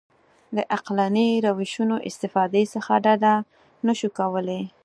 د 0.55 0.57
عقلاني 0.75 1.29
روشونو 1.45 1.95
استفادې 2.09 2.63
څخه 2.73 2.93
ډډه 3.05 3.33
نه 3.85 3.93
شو 3.99 4.09
کولای. 4.19 4.61